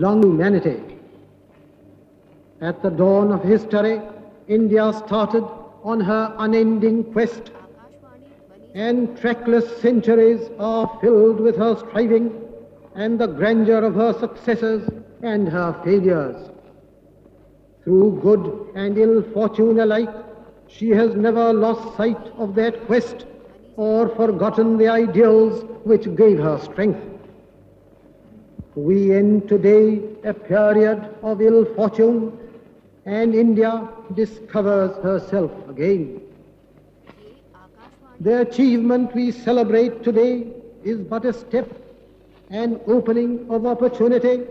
[0.00, 0.80] long humanity.
[2.62, 4.00] At the dawn of history,
[4.48, 5.44] India started
[5.84, 7.50] on her unending quest,
[8.74, 12.32] and trackless centuries are filled with her striving
[12.94, 14.88] and the grandeur of her successes
[15.22, 16.50] and her failures.
[17.84, 18.44] Through good
[18.74, 20.14] and ill fortune alike,
[20.66, 23.26] she has never lost sight of that quest
[23.76, 27.00] or forgotten the ideals which gave her strength.
[28.80, 32.32] We end today a period of ill fortune
[33.04, 36.22] and India discovers herself again.
[38.20, 40.46] The achievement we celebrate today
[40.82, 41.70] is but a step,
[42.48, 44.46] an opening of opportunity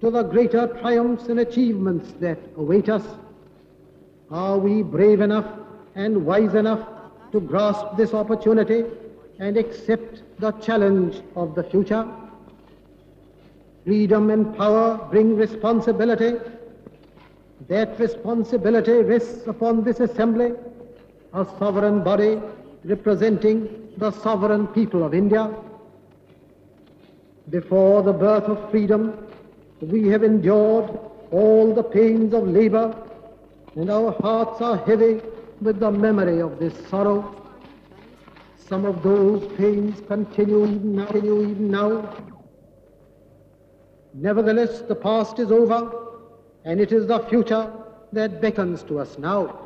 [0.00, 3.04] to the greater triumphs and achievements that await us.
[4.32, 5.46] Are we brave enough
[5.94, 6.88] and wise enough
[7.30, 8.84] to grasp this opportunity
[9.38, 12.04] and accept the challenge of the future?
[13.84, 16.38] Freedom and power bring responsibility.
[17.68, 20.52] That responsibility rests upon this assembly,
[21.32, 22.40] a sovereign body
[22.84, 25.50] representing the sovereign people of India.
[27.50, 29.26] Before the birth of freedom,
[29.80, 30.98] we have endured
[31.32, 32.94] all the pains of labor,
[33.74, 35.20] and our hearts are heavy
[35.60, 37.34] with the memory of this sorrow.
[38.56, 42.31] Some of those pains continue even now.
[44.14, 45.90] Nevertheless, the past is over,
[46.64, 47.72] and it is the future
[48.12, 49.58] that beckons to us now.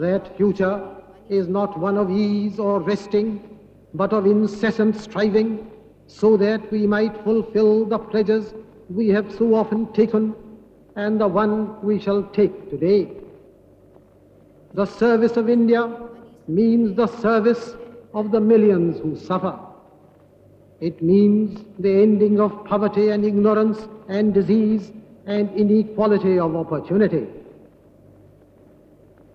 [0.00, 0.96] That future
[1.28, 3.58] is not one of ease or resting,
[3.94, 5.70] but of incessant striving,
[6.06, 8.54] so that we might fulfill the pledges
[8.88, 10.34] we have so often taken
[10.96, 13.10] and the one we shall take today.
[14.74, 15.90] The service of India
[16.48, 17.76] means the service
[18.14, 19.58] of the millions who suffer.
[20.82, 24.90] It means the ending of poverty and ignorance and disease
[25.26, 27.28] and inequality of opportunity.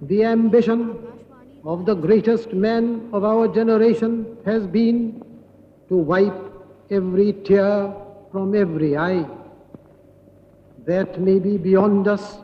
[0.01, 0.97] The ambition
[1.63, 5.23] of the greatest man of our generation has been
[5.87, 6.51] to wipe
[6.91, 7.93] every tear
[8.29, 9.25] from every eye.
[10.85, 12.39] That may be beyond us,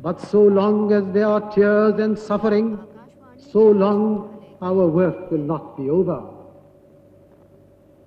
[0.00, 2.78] but so long as there are tears and suffering,
[3.36, 6.37] so long our work will not be over.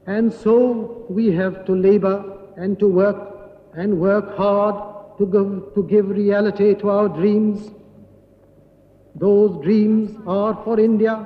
[0.07, 3.17] And so we have to labor and to work
[3.73, 4.75] and work hard
[5.17, 7.72] to give, to give reality to our dreams.
[9.16, 11.25] Those dreams are for India,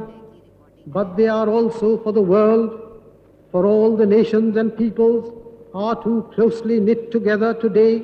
[0.87, 3.01] but they are also for the world,
[3.51, 5.31] for all the nations and peoples
[5.73, 8.03] are too closely knit together today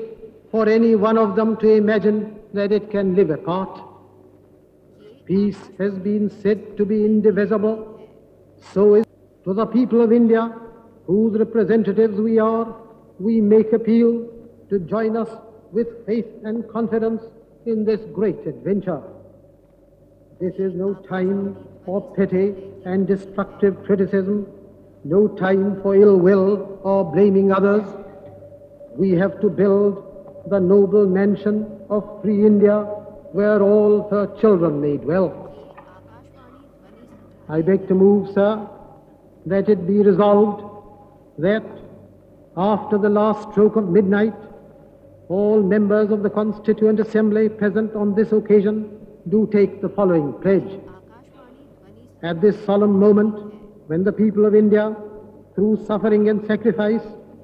[0.49, 3.81] for any one of them to imagine that it can live apart.
[5.25, 8.09] Peace has been said to be indivisible,
[8.73, 9.05] so is
[9.43, 10.53] to the people of India,
[11.05, 12.75] whose representatives we are,
[13.19, 14.27] we make appeal
[14.69, 15.29] to join us
[15.71, 17.21] with faith and confidence
[17.65, 19.01] in this great adventure.
[20.39, 22.53] This is no time for petty
[22.85, 24.47] and destructive criticism,
[25.03, 27.87] no time for ill will or blaming others.
[28.95, 30.03] We have to build
[30.49, 32.81] the noble mansion of free India
[33.31, 35.37] where all her children may dwell.
[37.47, 38.67] I beg to move, sir,
[39.45, 40.63] that it be resolved
[41.39, 41.63] that
[42.57, 44.33] after the last stroke of midnight,
[45.29, 48.97] all members of the Constituent Assembly present on this occasion
[49.29, 50.79] do take the following pledge.
[52.21, 53.53] At this solemn moment,
[53.87, 54.95] when the people of India,
[55.55, 57.01] through suffering and sacrifice,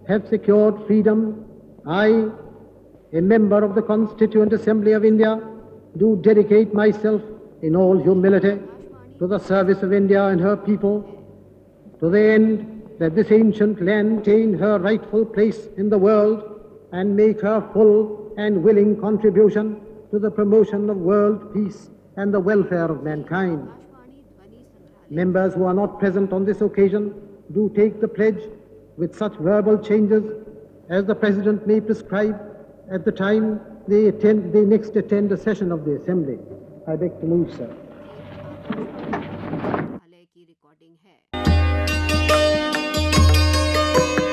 [0.08, 1.46] have secured freedom,
[1.86, 2.28] I,
[3.14, 5.42] a member of the Constituent Assembly of India,
[5.98, 7.22] do dedicate myself
[7.62, 8.60] in all humility
[9.20, 11.17] to the service of India and her people,
[12.00, 17.16] to the end that this ancient land gain her rightful place in the world and
[17.16, 19.82] make her full and willing contribution
[20.12, 23.68] to the promotion of world peace and the welfare of mankind.
[25.10, 27.14] Members who are not present on this occasion
[27.54, 28.42] do take the pledge
[28.98, 30.24] with such verbal changes
[30.90, 32.40] as the President may prescribe
[32.92, 36.40] at the time they, attend, they next attend a session of the Assembly.
[36.88, 39.17] I beg to move, sir.
[41.34, 41.48] Thank
[44.22, 44.27] you.